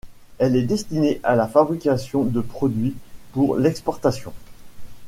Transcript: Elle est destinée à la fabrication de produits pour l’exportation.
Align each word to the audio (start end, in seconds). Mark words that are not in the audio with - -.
Elle 0.39 0.55
est 0.55 0.63
destinée 0.63 1.19
à 1.21 1.35
la 1.35 1.47
fabrication 1.47 2.23
de 2.23 2.41
produits 2.41 2.95
pour 3.33 3.55
l’exportation. 3.57 4.33